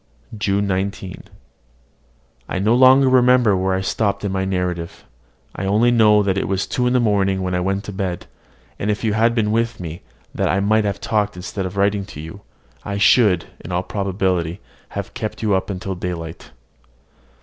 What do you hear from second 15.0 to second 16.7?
kept you up till daylight.